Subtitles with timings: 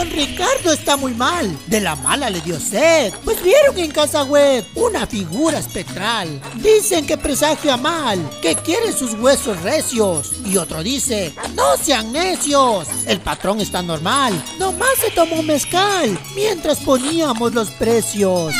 [0.00, 1.54] Don Ricardo está muy mal.
[1.66, 3.12] De la mala le dio sed.
[3.22, 6.40] Pues vieron en casa web una figura espectral.
[6.54, 10.32] Dicen que presagia mal, que quiere sus huesos recios.
[10.46, 12.88] Y otro dice, no sean necios.
[13.06, 14.42] El patrón está normal.
[14.58, 18.54] Nomás se tomó mezcal mientras poníamos los precios.